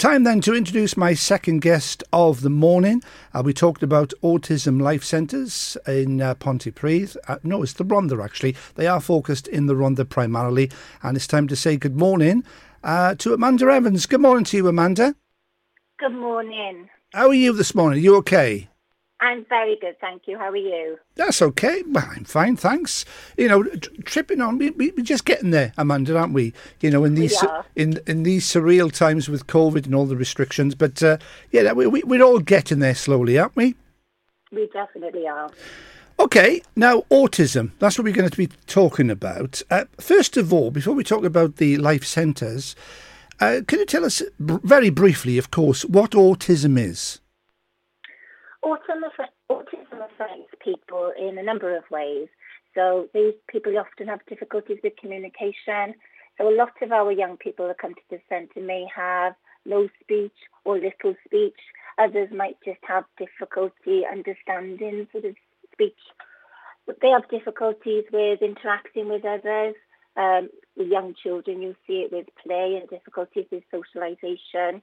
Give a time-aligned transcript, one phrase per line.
[0.00, 3.02] Time then to introduce my second guest of the morning.
[3.34, 7.18] Uh, we talked about Autism Life Centres in uh, Pontypridd.
[7.28, 8.56] Uh, no, it's the Rhondda actually.
[8.76, 10.70] They are focused in the Rhondda primarily.
[11.02, 12.44] And it's time to say good morning
[12.82, 14.06] uh, to Amanda Evans.
[14.06, 15.16] Good morning to you, Amanda.
[15.98, 16.88] Good morning.
[17.12, 17.98] How are you this morning?
[17.98, 18.69] Are you okay?
[19.20, 20.38] I'm very good, thank you.
[20.38, 20.98] How are you?
[21.14, 21.82] That's okay.
[21.86, 23.04] Well, I'm fine, thanks.
[23.36, 26.54] You know, t- tripping on, we, we, we're just getting there, Amanda, aren't we?
[26.80, 27.36] You know, in these
[27.76, 30.74] in in these surreal times with COVID and all the restrictions.
[30.74, 31.18] But uh,
[31.50, 33.74] yeah, we, we, we're all getting there slowly, aren't we?
[34.52, 35.50] We definitely are.
[36.18, 37.72] Okay, now autism.
[37.78, 39.62] That's what we're going to be talking about.
[39.70, 42.74] Uh, first of all, before we talk about the life centres,
[43.38, 47.20] uh, can you tell us very briefly, of course, what autism is?
[48.64, 49.02] Autism,
[49.50, 52.28] autism affects people in a number of ways.
[52.74, 55.94] So these people often have difficulties with communication.
[56.36, 59.88] So a lot of our young people that come to the centre may have low
[60.02, 61.58] speech or little speech.
[61.98, 65.34] Others might just have difficulty understanding sort of
[65.72, 65.98] speech.
[67.00, 69.74] They have difficulties with interacting with others.
[70.16, 74.82] Um, with young children, you see it with play and difficulties with socialisation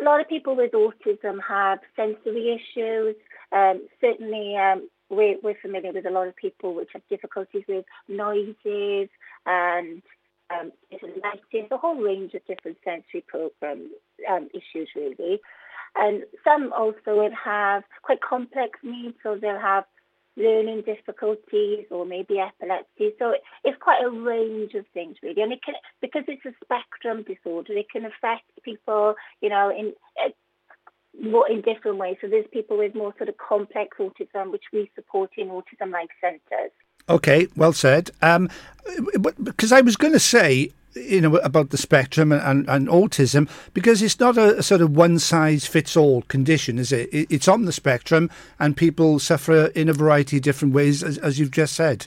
[0.00, 3.16] a lot of people with autism have sensory issues.
[3.52, 7.84] Um, certainly, um, we're, we're, familiar with a lot of people which have difficulties with
[8.08, 9.08] noises
[9.46, 10.02] and
[10.50, 13.90] um, lighting, a whole range of different sensory program
[14.30, 15.40] um, issues, really.
[15.96, 19.84] And some also will have quite complex needs, so they'll have
[20.36, 23.14] learning difficulties or maybe epilepsy.
[23.18, 23.34] So
[23.64, 27.72] it's quite a range of things really, and it can because it's a spectrum disorder,
[27.72, 29.92] it can affect people, you know, in
[30.24, 30.30] uh,
[31.20, 32.16] more in different ways.
[32.20, 36.10] So there's people with more sort of complex autism, which we support in autism life
[36.20, 36.72] centres.
[37.08, 38.10] Okay, well said.
[38.20, 38.50] Um,
[39.42, 43.48] because I was going to say, you know, about the spectrum and, and, and, autism
[43.74, 47.08] because it's not a, sort of one size fits all condition, is it?
[47.12, 51.38] It's on the spectrum and people suffer in a variety of different ways, as, as
[51.38, 52.06] you've just said.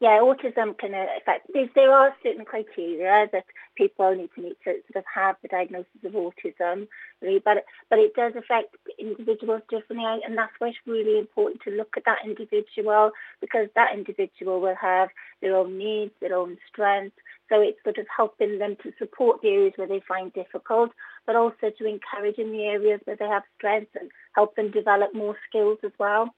[0.00, 1.50] Yeah, autism can uh, affect.
[1.52, 3.44] There are certain criteria that
[3.76, 6.88] people need to meet to sort of have the diagnosis of autism,
[7.20, 11.70] really, but but it does affect individuals differently, and that's why it's really important to
[11.70, 13.10] look at that individual
[13.42, 15.10] because that individual will have
[15.42, 17.18] their own needs, their own strengths,
[17.50, 20.90] so it's sort of helping them to support the areas where they find difficult,
[21.26, 25.14] but also to encourage in the areas where they have strengths and help them develop
[25.14, 26.34] more skills as well.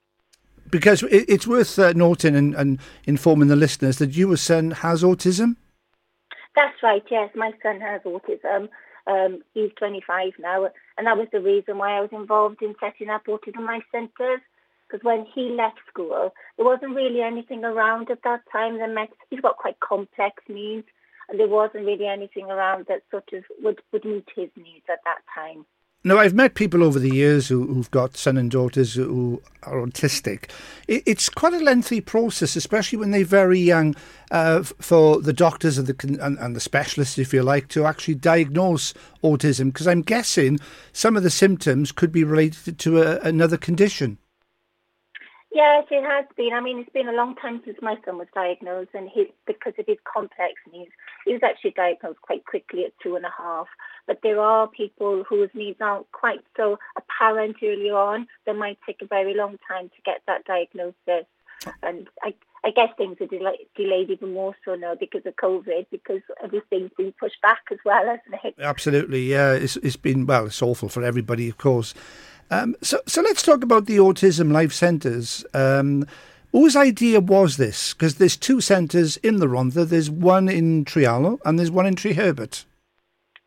[0.71, 5.57] Because it's worth uh, noting and, and informing the listeners that your son has autism.
[6.57, 7.05] That's right.
[7.11, 8.69] Yes, my son has autism.
[9.07, 13.11] Um, he's 25 now, and that was the reason why I was involved in setting
[13.11, 14.41] up autism life centres
[14.89, 19.09] because when he left school, there wasn't really anything around at that time that met,
[19.31, 20.87] he's got quite complex needs
[21.37, 25.21] there wasn't really anything around that sort of would, would meet his needs at that
[25.35, 25.65] time.
[26.05, 29.77] Now, I've met people over the years who, have got son and daughters who are
[29.87, 30.51] autistic.
[30.89, 33.95] it's quite a lengthy process, especially when they're very young,
[34.33, 38.17] uh, for the doctors and the, and, and, the specialists, if you like, to actually
[38.17, 39.67] diagnose autism.
[39.67, 40.59] Because I'm guessing
[40.93, 44.19] some of the symptoms could be related to a, another condition.
[45.55, 46.55] Yes, it has been.
[46.55, 49.75] I mean, it's been a long time since my son was diagnosed, and his, because
[49.79, 50.91] of his complex needs,
[51.27, 53.67] he was actually diagnosed quite quickly at two and a half.
[54.07, 58.29] But there are people whose needs aren't quite so apparent early on.
[58.47, 61.27] They might take a very long time to get that diagnosis.
[61.83, 62.35] And I,
[62.65, 66.91] I guess things are delay, delayed even more so now because of COVID, because everything's
[66.97, 68.55] been pushed back as well, hasn't it?
[68.59, 69.53] Absolutely, yeah.
[69.53, 71.95] It's, it's been, well, it's awful for everybody, of course.
[72.53, 75.43] Um, so, so let's talk about the Autism Life Centres.
[75.55, 76.07] Um,
[76.53, 77.95] whose idea was this?
[77.95, 79.89] Because there's two centres in the Rhondda.
[79.89, 82.67] There's one in Trehallow and there's one in Treherbert.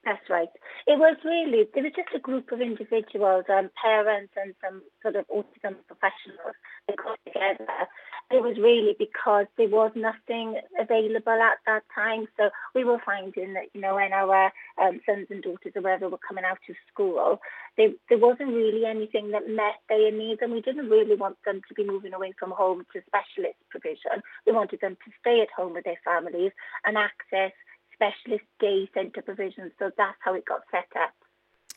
[0.06, 0.50] That's right.
[0.88, 5.16] It was really, there was just a group of individuals, um, parents and some sort
[5.16, 6.54] of autism professionals
[6.88, 7.90] that got together.
[8.30, 12.28] It was really because there was nothing available at that time.
[12.38, 14.52] So we were finding that, you know, when our
[14.82, 17.40] um, sons and daughters or whatever were coming out of school,
[17.78, 21.62] they, there wasn't really anything that met their needs and we didn't really want them
[21.68, 24.22] to be moving away from home to specialist provision.
[24.46, 26.52] We wanted them to stay at home with their families
[26.86, 27.54] and access
[27.96, 29.72] specialist day centre provision.
[29.80, 31.14] So that's how it got set up.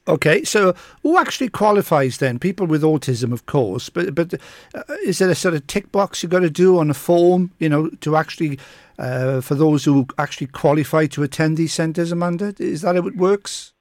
[0.08, 2.38] Okay, so who actually qualifies then?
[2.38, 4.32] People with autism, of course, but but
[4.74, 7.50] uh, is there a sort of tick box you've got to do on a form,
[7.58, 8.58] you know, to actually
[8.98, 12.54] uh, for those who actually qualify to attend these centres, Amanda?
[12.58, 13.74] Is that how it works?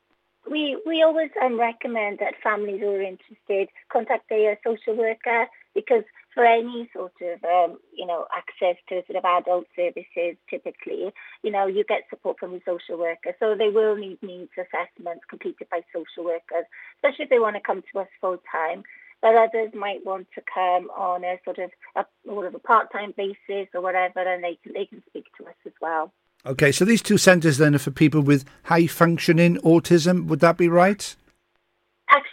[0.51, 6.04] We we always um, recommend that families who are interested contact their social worker because
[6.38, 11.12] for any sort of, um, you know, access to sort of adult services, typically,
[11.42, 13.36] you know, you get support from the social worker.
[13.39, 16.66] So they will need needs assessments completed by social workers,
[16.98, 18.84] especially if they want to come to us full time.
[19.19, 23.16] But others might want to come on a sort of a, sort of a part-time
[23.18, 26.13] basis or whatever, and they can, they can speak to us as well.
[26.45, 30.28] Okay, so these two centres then are for people with high functioning autism.
[30.28, 31.16] Would that be right?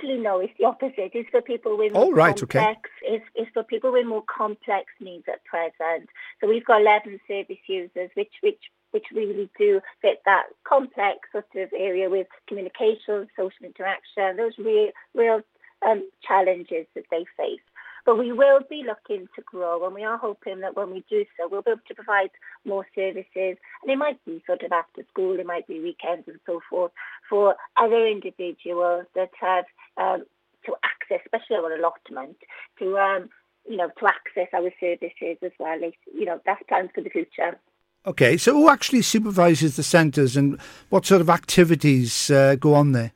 [0.05, 1.13] Actually, no, it's the opposite.
[1.15, 3.15] It's for people with oh, right, complex, okay.
[3.15, 6.11] it's, it's for people with more complex needs at present.
[6.41, 8.61] So we've got 11 service users, which, which,
[8.91, 14.91] which really do fit that complex sort of area with communication, social interaction, those real,
[15.15, 15.41] real
[15.89, 17.65] um, challenges that they face.
[18.05, 21.25] But we will be looking to grow and we are hoping that when we do
[21.37, 22.31] so, we'll be able to provide
[22.65, 23.57] more services.
[23.83, 26.93] And it might be sort of after school, it might be weekends and so forth
[27.29, 29.65] for other individuals that have
[29.97, 30.25] um,
[30.67, 32.37] to access, especially our allotment,
[32.79, 33.31] to um,
[33.69, 35.79] you know, to access our services as well.
[35.81, 37.59] You know, that's plans for the future.
[38.07, 40.61] Okay, so who actually supervises the centres and
[40.91, 43.13] what sort of activities uh, go on there?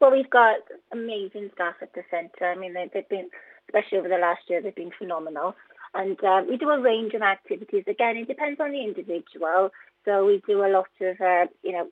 [0.00, 0.58] Well, we've got
[0.92, 2.44] amazing staff at the centre.
[2.44, 3.30] I mean, they, have been
[3.68, 5.54] especially over the last year, they've been phenomenal.
[5.94, 7.84] And um, we do a range of activities.
[7.86, 9.70] Again, it depends on the individual.
[10.04, 11.88] So we do a lot of, uh, you know,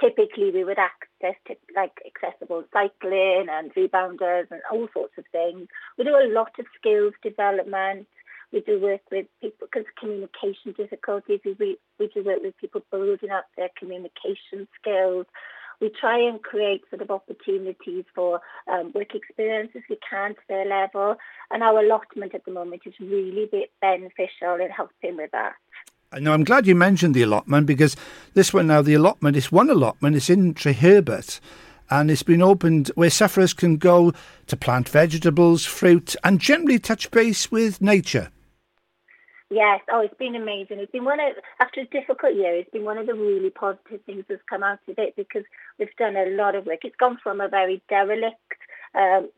[0.00, 5.68] typically we would access to like accessible cycling and rebounders and all sorts of things.
[5.98, 8.06] We do a lot of skills development.
[8.52, 11.40] We do work with people because communication difficulties.
[11.44, 15.26] We, we do work with people building up their communication skills
[15.80, 18.40] we try and create sort of opportunities for
[18.70, 21.16] um, work experience if we can to their level.
[21.50, 23.48] And our allotment at the moment is really
[23.80, 25.54] beneficial in helping with that.
[26.18, 27.96] Now, I'm glad you mentioned the allotment because
[28.34, 31.40] this one now, the allotment is one allotment, it's in Treherbert
[31.88, 34.12] and it's been opened where sufferers can go
[34.46, 38.30] to plant vegetables, fruit, and generally touch base with nature.
[39.50, 40.78] Yes, oh, it's been amazing.
[40.78, 44.00] It's been one of, after a difficult year, it's been one of the really positive
[44.06, 45.42] things that's come out of it because
[45.78, 46.84] we've done a lot of work.
[46.84, 48.38] It's gone from a very derelict
[48.94, 49.28] um,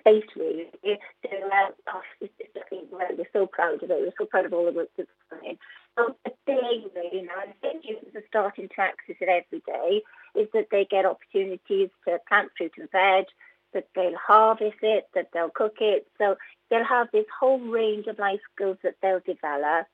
[0.00, 2.52] space, really, to, uh, oh, it's, it's,
[2.90, 3.98] we're so proud of it.
[4.00, 5.56] We're so proud of all the work that's done.
[5.96, 10.02] So today, really, now, and I users are starting to access it every day,
[10.34, 13.26] is that they get opportunities to plant fruit and veg,
[13.74, 16.06] that they'll harvest it, that they'll cook it.
[16.18, 16.36] So
[16.70, 19.86] they'll have this whole range of life skills that they'll develop.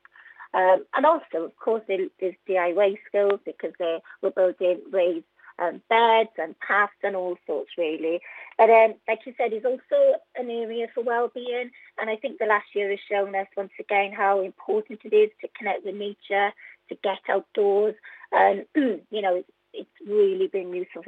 [0.54, 2.10] Um, and also, of course, there's
[2.48, 5.26] DIY skills because they will building raised
[5.58, 8.20] um, beds and paths and all sorts, really.
[8.56, 11.70] But um, like you said, it's also an area for well-being.
[12.00, 15.30] And I think the last year has shown us once again how important it is
[15.40, 16.52] to connect with nature,
[16.88, 17.94] to get outdoors.
[18.32, 21.02] And, you know, it's, it's really been useful.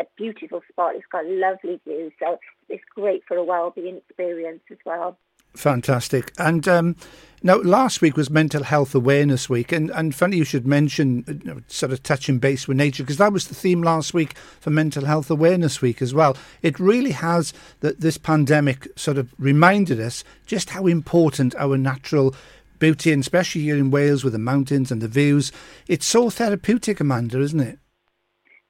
[0.00, 0.94] A beautiful spot.
[0.96, 2.12] It's got lovely views.
[2.18, 2.38] So
[2.68, 5.16] it's great for a well-being experience as well.
[5.54, 6.32] Fantastic.
[6.38, 6.96] And um,
[7.42, 11.40] now, last week was Mental Health Awareness Week, and, and funny you should mention you
[11.44, 14.70] know, sort of touching base with nature because that was the theme last week for
[14.70, 16.36] Mental Health Awareness Week as well.
[16.62, 22.34] It really has that this pandemic sort of reminded us just how important our natural
[22.78, 25.50] beauty, and especially here in Wales with the mountains and the views,
[25.88, 27.78] it's so therapeutic, Amanda, isn't it?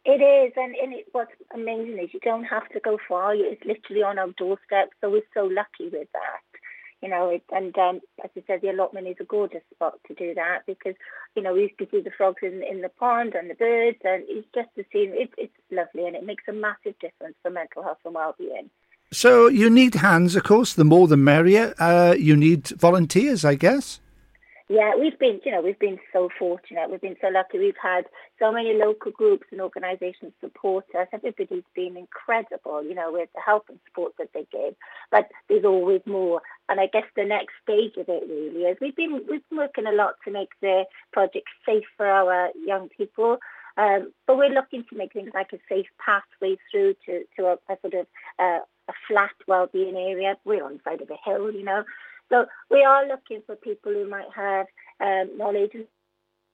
[0.04, 3.34] It is, and, and it, what's amazing is you don't have to go far.
[3.34, 6.60] It's literally on our doorstep, so we're so lucky with that.
[7.02, 10.14] You know, it, and um, as I said, the allotment is a gorgeous spot to
[10.14, 10.94] do that because,
[11.34, 13.98] you know, we used to see the frogs in, in the pond and the birds,
[14.04, 15.12] and it's just the scene.
[15.14, 18.70] It, it's lovely, and it makes a massive difference for mental health and well-being.
[19.12, 20.74] So you need hands, of course.
[20.74, 21.74] The more, the merrier.
[21.78, 24.00] Uh, you need volunteers, I guess.
[24.70, 26.88] Yeah, we've been, you know, we've been so fortunate.
[26.88, 27.58] We've been so lucky.
[27.58, 28.04] We've had
[28.38, 31.08] so many local groups and organisations support us.
[31.12, 34.76] Everybody's been incredible, you know, with the help and support that they give.
[35.10, 36.40] But there's always more.
[36.68, 39.88] And I guess the next stage of it really is we've been we've been working
[39.88, 43.38] a lot to make the project safe for our young people.
[43.76, 47.52] Um, but we're looking to make things like a safe pathway through to, to a,
[47.72, 48.06] a sort of
[48.38, 50.36] uh, a flat well-being area.
[50.44, 51.82] We're on the side of a hill, you know.
[52.30, 54.66] So we are looking for people who might have
[55.00, 55.86] um, knowledge and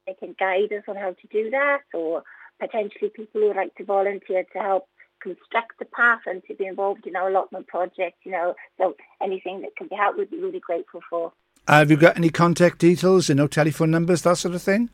[0.06, 2.22] they can guide us on how to do that or
[2.58, 4.88] potentially people who would like to volunteer to help
[5.20, 9.60] construct the path and to be involved in our allotment project, you know, so anything
[9.62, 11.32] that can be helped we'd be really grateful for.
[11.68, 14.88] have you got any contact details, you know, telephone numbers, that sort of thing?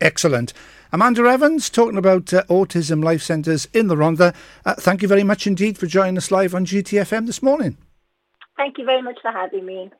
[0.00, 0.52] Excellent.
[0.92, 4.34] Amanda Evans talking about uh, Autism Life Centres in the Rhondda.
[4.64, 7.76] Uh, thank you very much indeed for joining us live on GTFM this morning.
[8.56, 9.90] Thank you very much for having me.